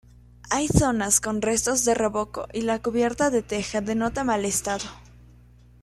Hay 0.49 0.67
zonas 0.67 1.21
con 1.21 1.43
restos 1.43 1.85
de 1.85 1.93
revoco 1.93 2.47
y 2.53 2.61
la 2.61 2.81
cubierta 2.81 3.29
de 3.29 3.43
teja 3.43 3.81
denota 3.81 4.23
mal 4.23 4.45
estado. 4.45 4.85